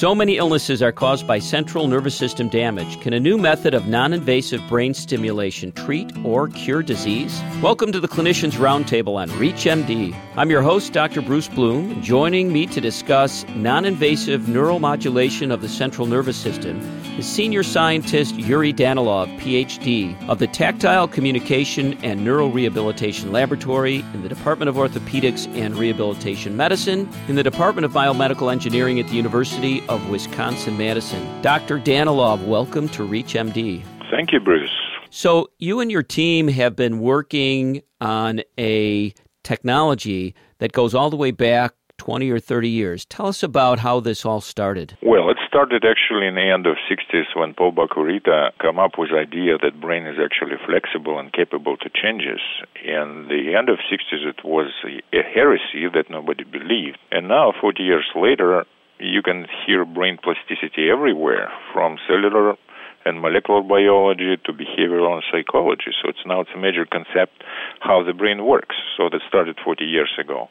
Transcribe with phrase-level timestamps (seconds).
[0.00, 2.98] So many illnesses are caused by central nervous system damage.
[3.02, 7.38] Can a new method of non invasive brain stimulation treat or cure disease?
[7.60, 10.16] Welcome to the Clinicians Roundtable on ReachMD.
[10.36, 11.20] I'm your host, Dr.
[11.20, 12.00] Bruce Bloom.
[12.00, 16.80] Joining me to discuss non invasive neuromodulation of the central nervous system
[17.18, 24.28] is senior scientist Yuri Danilov, PhD, of the Tactile Communication and Neurorehabilitation Laboratory in the
[24.28, 29.86] Department of Orthopedics and Rehabilitation Medicine in the Department of Biomedical Engineering at the University
[29.88, 31.42] of Wisconsin Madison.
[31.42, 31.78] Dr.
[31.78, 33.82] Danilov, welcome to ReachMD.
[34.10, 34.70] Thank you, Bruce.
[35.10, 41.16] So, you and your team have been working on a technology that goes all the
[41.16, 43.04] way back 20 or 30 years.
[43.04, 44.96] Tell us about how this all started.
[45.02, 49.10] Well, it started actually in the end of 60s when Paul Bach-y-Rita came up with
[49.10, 52.40] the idea that brain is actually flexible and capable to changes.
[52.82, 54.72] In the end of 60s, it was
[55.12, 56.96] a heresy that nobody believed.
[57.12, 58.64] And now, 40 years later,
[58.98, 62.56] you can hear brain plasticity everywhere, from cellular
[63.04, 65.92] and molecular biology to behavioral and psychology.
[66.00, 67.44] So it's now it's a major concept
[67.80, 68.76] how the brain works.
[68.96, 70.48] So that started 40 years ago.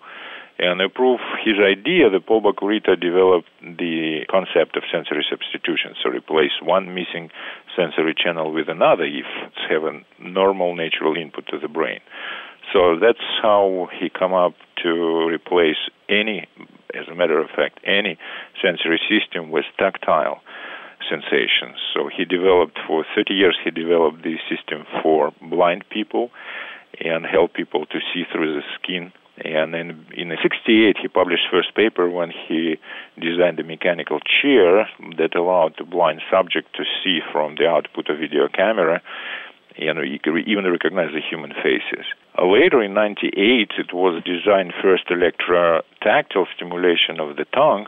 [0.60, 5.96] And to prove his idea, the Paul Bach-y-Rita developed the concept of sensory substitution.
[6.04, 7.32] So replace one missing
[7.76, 12.02] sensory channel with another if it's have a normal natural input to the brain.
[12.74, 15.80] So that's how he come up to replace
[16.10, 16.48] any
[16.94, 18.18] as a matter of fact, any
[18.62, 20.42] sensory system with tactile
[21.10, 21.78] sensations.
[21.94, 23.58] So he developed for 30 years.
[23.64, 26.32] He developed the system for blind people
[27.00, 29.12] and help people to see through the skin.
[29.44, 32.78] And in in '68, he published first paper when he
[33.20, 38.20] designed a mechanical chair that allowed the blind subject to see from the output of
[38.20, 39.02] video camera
[39.80, 42.06] you know, you even recognize the human faces.
[42.38, 47.88] Later in 98, it was designed first electrotactile stimulation of the tongue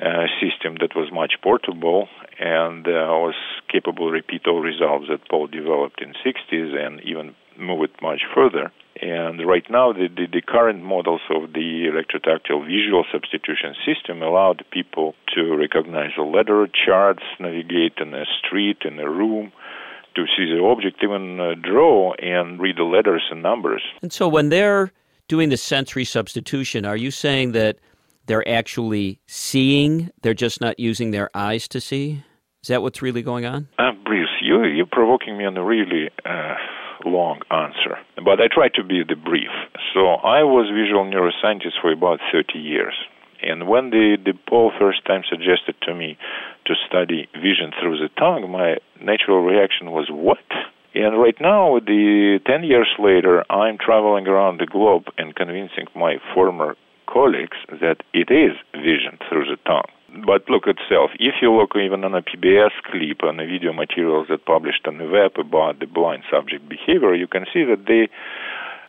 [0.00, 2.08] uh, system that was much portable
[2.40, 3.34] and uh, was
[3.68, 8.72] capable repeat all results that Paul developed in 60s and even move it much further.
[9.00, 14.64] And right now, the, the, the, current models of the electrotactile visual substitution system allowed
[14.70, 19.50] people to recognize a letter, charts, navigate in a street, in a room,
[20.14, 23.82] to see the object, even uh, draw and read the letters and numbers.
[24.02, 24.92] And so when they're
[25.26, 27.78] doing the sensory substitution, are you saying that
[28.26, 32.22] they're actually seeing, they're just not using their eyes to see?
[32.62, 33.68] Is that what's really going on?
[33.78, 36.54] Uh, Bruce, you, you're provoking me on a really uh,
[37.04, 39.50] long answer, but I try to be the brief.
[39.94, 42.94] So I was visual neuroscientist for about 30 years.
[43.42, 46.16] And when the, the Paul first time suggested to me
[46.66, 50.38] to study vision through the tongue, my natural reaction was, what?
[50.94, 56.18] And right now, the 10 years later, I'm traveling around the globe and convincing my
[56.34, 56.76] former
[57.08, 59.90] colleagues that it is vision through the tongue.
[60.12, 64.28] But look itself, if you look even on a PBS clip on the video materials
[64.28, 68.12] that published on the web about the blind subject behavior, you can see that they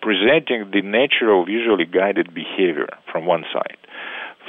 [0.03, 3.79] presenting the natural visually guided behavior from one side.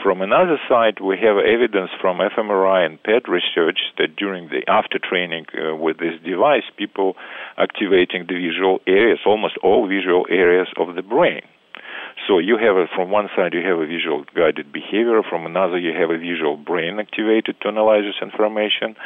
[0.02, 4.98] From another side, we have evidence from fMRI and PET research that during the after
[4.98, 7.14] training uh, with this device, people
[7.56, 11.42] activating the visual areas, almost all visual areas of the brain.
[12.26, 15.92] So you have from one side you have a visual guided behavior, from another you
[15.92, 18.96] have a visual brain activated to analyze this information.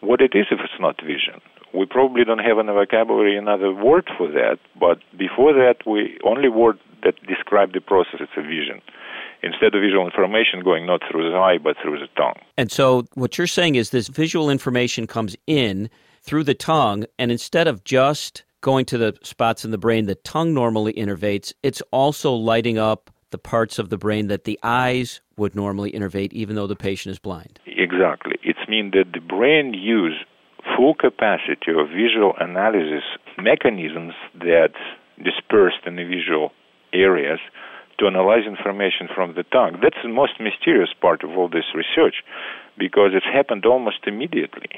[0.00, 1.40] What it is if it's not vision?
[1.72, 6.18] We probably don't have in the vocabulary another word for that, but before that we
[6.24, 8.80] only word that describe the process it's a vision
[9.42, 12.40] instead of visual information going not through the eye but through the tongue.
[12.56, 15.88] And so what you're saying is this visual information comes in
[16.22, 20.14] through the tongue, and instead of just going to the spots in the brain the
[20.14, 25.20] tongue normally innervates, it's also lighting up the parts of the brain that the eyes
[25.36, 27.60] would normally innervate, even though the patient is blind.
[27.66, 28.36] Exactly.
[28.42, 30.24] It means that the brain use
[30.76, 33.04] full capacity of visual analysis
[33.38, 34.72] mechanisms that
[35.22, 36.50] dispersed in the visual
[36.92, 37.38] areas
[37.98, 39.78] to analyze information from the tongue.
[39.82, 42.16] That's the most mysterious part of all this research
[42.78, 44.68] because it's happened almost immediately.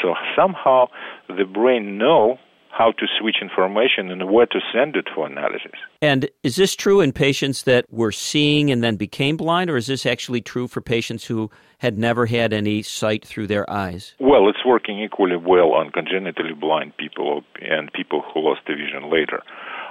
[0.00, 0.86] So somehow
[1.28, 2.38] the brain know
[2.72, 5.72] how to switch information and where to send it for analysis.
[6.00, 9.86] And is this true in patients that were seeing and then became blind, or is
[9.86, 14.14] this actually true for patients who had never had any sight through their eyes?
[14.18, 19.10] Well, it's working equally well on congenitally blind people and people who lost the vision
[19.10, 19.42] later.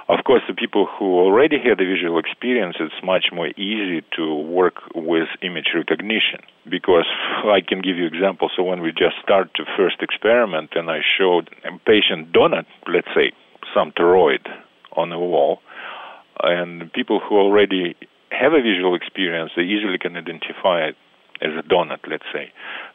[0.08, 4.34] Of course, the people who already had a visual experience, it's much more easy to
[4.34, 7.06] work with image recognition because
[7.44, 8.52] I can give you examples.
[8.56, 13.08] So when we just started the first experiment and I showed a patient donut, let's
[13.14, 13.32] say
[13.74, 14.46] some toroid
[14.96, 15.60] on the wall,
[16.42, 17.96] and people who already
[18.30, 20.96] have a visual experience, they easily can identify it
[21.40, 22.52] as a donut, let's say.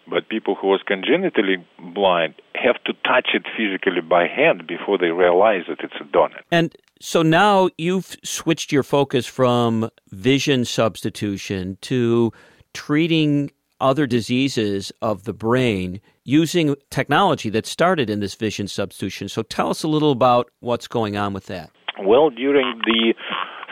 [0.08, 1.58] But people who was congenitally
[1.94, 6.42] blind have to touch it physically by hand before they realize that it's a donut.
[6.52, 12.32] And so now you've switched your focus from vision substitution to
[12.74, 19.30] treating other diseases of the brain using technology that started in this vision substitution.
[19.30, 21.70] So tell us a little about what's going on with that.
[22.04, 23.14] Well, during the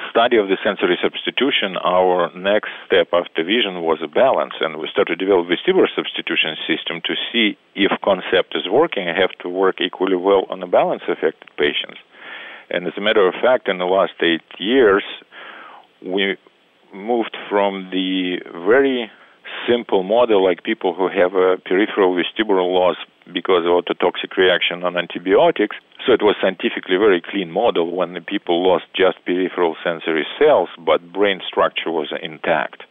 [0.09, 4.87] study of the sensory substitution, our next step after vision was a balance, and we
[4.87, 9.49] started to develop vestibular substitution system to see if concept is working and have to
[9.49, 11.99] work equally well on the balance affected patients.
[12.69, 15.03] And as a matter of fact, in the last eight years,
[16.05, 16.37] we
[16.93, 19.11] moved from the very
[19.67, 22.97] simple model like people who have a peripheral vestibular loss
[23.33, 25.75] because of ototoxic reaction on antibiotics.
[26.05, 30.69] So it was scientifically very clean model when the people lost just peripheral sensory cells,
[30.77, 32.83] but brain structure was intact.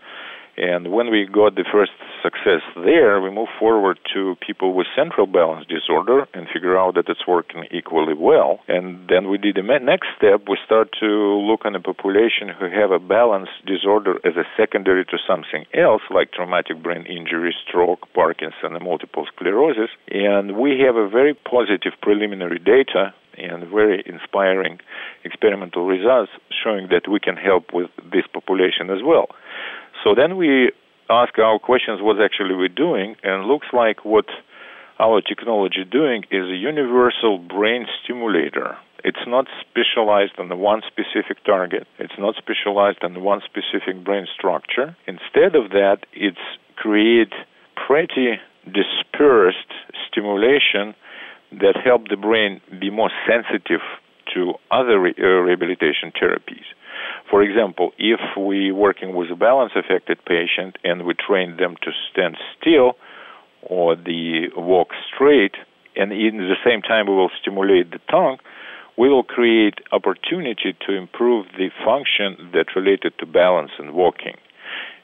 [0.56, 1.93] And when we got the first
[2.23, 7.09] success there, we moved forward to people with central balance disorder and figure out that
[7.09, 8.61] it's working equally well.
[8.69, 10.49] And then we did the next step.
[10.49, 15.05] We start to look on a population who have a balance disorder as a secondary
[15.06, 19.91] to something else, like traumatic brain injury, stroke, Parkinson, and multiple sclerosis.
[20.11, 24.79] And we have a very positive preliminary data and very inspiring
[25.25, 26.31] experimental results
[26.62, 29.27] showing that we can help with this population as well.
[30.05, 30.71] So then we
[31.09, 34.27] ask our questions what actually we're doing, and looks like what
[35.01, 38.77] our technology doing is a universal brain stimulator.
[39.03, 41.87] It's not specialized on the one specific target.
[41.99, 44.97] It's not specialized on one specific brain structure.
[45.06, 46.39] Instead of that, it's
[46.77, 47.33] create
[47.87, 49.73] pretty dispersed
[50.09, 50.95] stimulation
[51.53, 53.81] that help the brain be more sensitive
[54.35, 56.65] to other rehabilitation therapies.
[57.31, 61.91] For example, if we working with a balance affected patient and we train them to
[62.11, 62.97] stand still
[63.62, 65.55] or the walk straight,
[65.97, 68.39] and in the same time we will stimulate the tongue,
[68.97, 74.37] we will create opportunity to improve the function that related to balance and walking.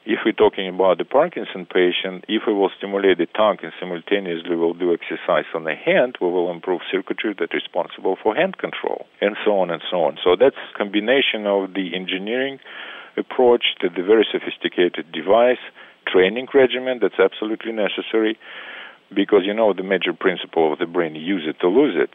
[0.07, 4.57] If we're talking about the Parkinson patient, if we will stimulate the tongue and simultaneously
[4.57, 9.05] we'll do exercise on the hand, we will improve circuitry that's responsible for hand control,
[9.21, 10.17] and so on and so on.
[10.25, 12.61] So that's combination of the engineering
[13.19, 15.61] approach to the very sophisticated device,
[16.09, 18.39] training regimen that's absolutely necessary,
[19.15, 22.11] because you know the major principle of the brain, use it to lose it.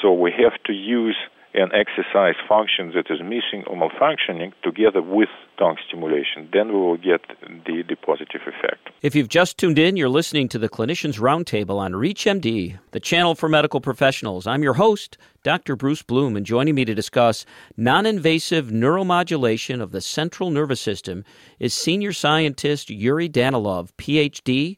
[0.00, 1.16] So we have to use
[1.58, 5.28] and exercise function that is missing or malfunctioning together with
[5.58, 6.48] tongue stimulation.
[6.52, 7.20] Then we will get
[7.66, 8.90] the, the positive effect.
[9.02, 13.34] If you've just tuned in, you're listening to the Clinicians Roundtable on ReachMD, the channel
[13.34, 14.46] for medical professionals.
[14.46, 15.74] I'm your host, Dr.
[15.74, 17.44] Bruce Bloom, and joining me to discuss
[17.76, 21.24] non invasive neuromodulation of the central nervous system
[21.58, 24.76] is senior scientist Yuri Danilov, PhD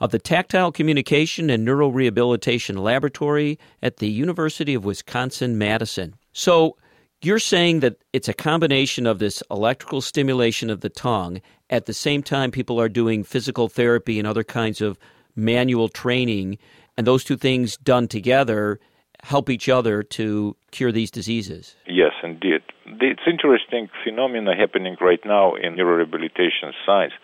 [0.00, 6.14] of the Tactile Communication and Neurorehabilitation Laboratory at the University of Wisconsin Madison.
[6.32, 6.76] So,
[7.20, 11.40] you're saying that it's a combination of this electrical stimulation of the tongue.
[11.68, 14.98] At the same time, people are doing physical therapy and other kinds of
[15.34, 16.58] manual training,
[16.96, 18.78] and those two things done together
[19.24, 21.74] help each other to cure these diseases.
[21.86, 22.62] Yes, indeed.
[22.86, 27.14] It's interesting phenomena happening right now in neurorehabilitation science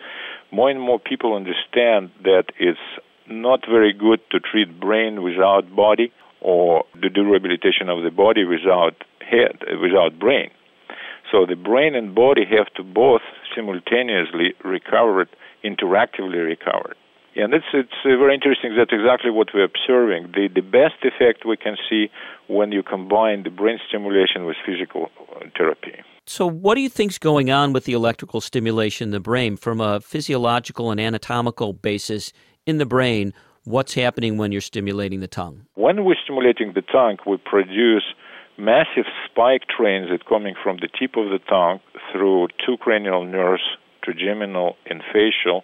[0.51, 2.79] more and more people understand that it's
[3.27, 8.45] not very good to treat brain without body or to do rehabilitation of the body
[8.45, 10.51] without head, without brain.
[11.31, 13.21] So the brain and body have to both
[13.55, 15.27] simultaneously recover,
[15.63, 16.93] interactively recover.
[17.35, 18.75] And it's it's uh, very interesting.
[18.77, 20.31] That's exactly what we're observing.
[20.33, 22.09] The the best effect we can see
[22.47, 25.09] when you combine the brain stimulation with physical
[25.57, 26.01] therapy.
[26.25, 29.81] So, what do you think's going on with the electrical stimulation in the brain from
[29.81, 32.31] a physiological and anatomical basis
[32.65, 33.33] in the brain?
[33.65, 35.65] What's happening when you're stimulating the tongue?
[35.75, 38.03] When we're stimulating the tongue, we produce
[38.57, 41.79] massive spike trains that coming from the tip of the tongue
[42.11, 43.63] through two cranial nerves,
[44.03, 45.63] trigeminal and facial,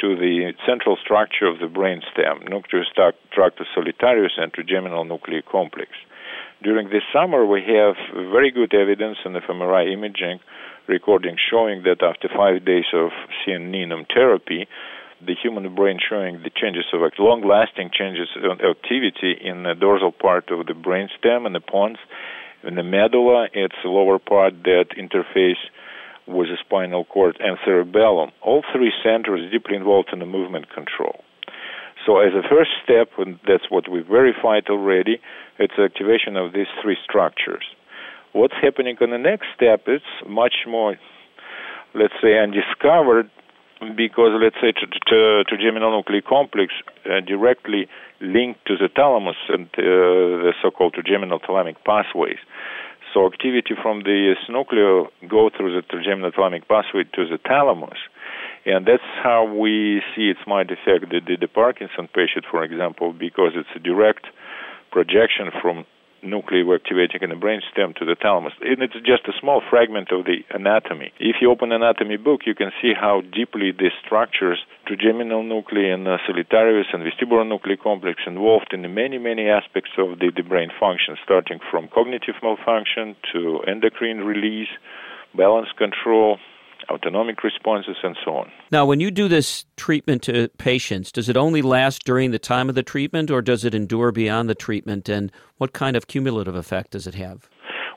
[0.00, 2.88] to the central structure of the brain stem, nucleus
[3.32, 5.90] tractus solitarius and trigeminal nuclear complex.
[6.62, 7.96] During this summer, we have
[8.32, 10.40] very good evidence in fMRI imaging
[10.86, 13.10] recording showing that after five days of
[13.42, 14.66] CN therapy,
[15.24, 20.50] the human brain showing the changes of long-lasting changes of activity in the dorsal part
[20.50, 21.98] of the brain stem and the pons.
[22.62, 25.60] In the medulla, it's the lower part that interface
[26.26, 28.30] with the spinal cord and cerebellum.
[28.42, 31.22] All three centers deeply involved in the movement control.
[32.06, 35.20] So as a first step, and that's what we verified already,
[35.58, 37.64] it's activation of these three structures.
[38.32, 40.96] What's happening on the next step is much more,
[41.94, 43.30] let's say, undiscovered,
[43.96, 46.72] because let's say to, trigeminal nuclear complex
[47.06, 47.88] uh, directly
[48.20, 49.82] linked to the thalamus and uh,
[50.44, 52.38] the so-called trigeminal thalamic pathways.
[53.14, 57.98] So activity from the nucleus go through the trigeminal pathway to the thalamus,
[58.66, 63.12] and that's how we see it might affect the, the, the Parkinson patient, for example,
[63.12, 64.26] because it's a direct
[64.90, 65.86] projection from
[66.24, 68.52] nuclei activating in the brainstem to the thalamus.
[68.60, 71.12] And it's just a small fragment of the anatomy.
[71.20, 76.06] If you open anatomy book, you can see how deeply the structures, trigeminal nuclei and
[76.08, 80.70] uh, solitarius and vestibular nuclear complex involved in many, many aspects of the, the brain
[80.78, 84.72] function, starting from cognitive malfunction to endocrine release,
[85.36, 86.38] balance control,
[86.90, 88.50] autonomic responses, and so on.
[88.70, 92.68] Now, when you do this treatment to patients, does it only last during the time
[92.68, 95.08] of the treatment or does it endure beyond the treatment?
[95.08, 97.48] And what kind of cumulative effect does it have?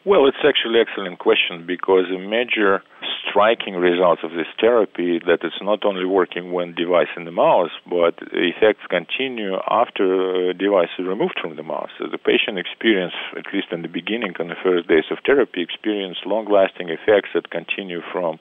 [0.05, 2.81] Well, it's actually an excellent question because a major
[3.27, 7.71] striking result of this therapy that it's not only working when device in the mouse,
[7.89, 11.89] but effects continue after device is removed from the mouse.
[11.99, 15.61] So the patient experience, at least in the beginning, on the first days of therapy,
[15.61, 18.39] experience long-lasting effects that continue from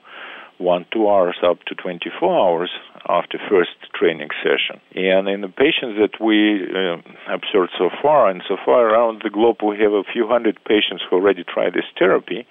[0.58, 2.70] one, two hours up to 24 hours
[3.08, 4.80] after first training session.
[4.94, 6.98] And in the patients that we uh,
[7.32, 11.02] observed so far, and so far around the globe we have a few hundred patients
[11.08, 12.46] who already tried this therapy,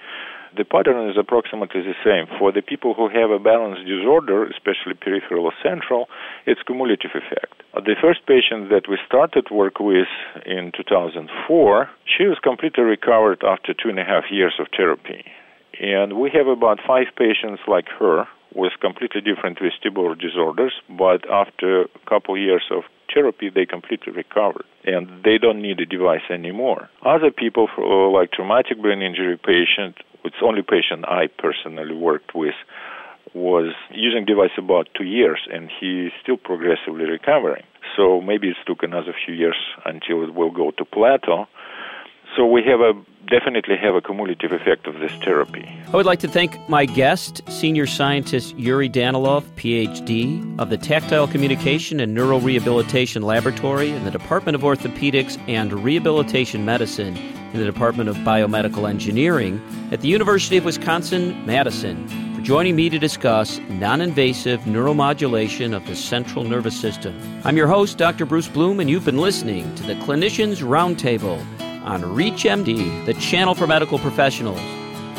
[0.55, 2.27] the pattern is approximately the same.
[2.39, 6.07] For the people who have a balance disorder, especially peripheral or central,
[6.45, 7.61] it's cumulative effect.
[7.73, 10.07] The first patient that we started work with
[10.45, 15.25] in 2004, she was completely recovered after two and a half years of therapy.
[15.79, 21.83] And we have about five patients like her with completely different vestibular disorders, but after
[21.83, 26.89] a couple years of therapy, they completely recovered and they don't need a device anymore.
[27.03, 32.55] Other people, uh, like traumatic brain injury patient, it's only patient I personally worked with,
[33.33, 37.63] was using device about two years and he's still progressively recovering.
[37.97, 41.47] So maybe it took another few years until it will go to plateau.
[42.35, 42.93] So we have a
[43.27, 45.67] definitely have a cumulative effect of this therapy.
[45.87, 51.27] I would like to thank my guest, senior scientist Yuri Danilov, PhD, of the Tactile
[51.27, 57.17] Communication and Neurorehabilitation Laboratory in the Department of Orthopedics and Rehabilitation Medicine
[57.53, 59.61] in the Department of Biomedical Engineering
[59.91, 65.85] at the University of Wisconsin Madison, for joining me to discuss non invasive neuromodulation of
[65.87, 67.17] the central nervous system.
[67.45, 68.25] I'm your host, Dr.
[68.25, 71.43] Bruce Bloom, and you've been listening to the Clinicians Roundtable
[71.85, 74.59] on ReachMD, the channel for medical professionals.